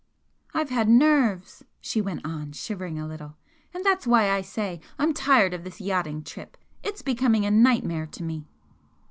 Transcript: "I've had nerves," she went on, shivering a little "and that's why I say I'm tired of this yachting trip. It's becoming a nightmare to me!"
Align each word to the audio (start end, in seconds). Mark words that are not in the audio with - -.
"I've 0.55 0.71
had 0.71 0.89
nerves," 0.89 1.63
she 1.79 2.01
went 2.01 2.25
on, 2.25 2.53
shivering 2.53 2.97
a 2.99 3.05
little 3.07 3.37
"and 3.71 3.83
that's 3.83 4.07
why 4.07 4.31
I 4.31 4.41
say 4.41 4.81
I'm 4.97 5.13
tired 5.13 5.53
of 5.53 5.63
this 5.63 5.79
yachting 5.79 6.23
trip. 6.23 6.57
It's 6.81 7.03
becoming 7.03 7.45
a 7.45 7.51
nightmare 7.51 8.07
to 8.07 8.23
me!" 8.23 8.47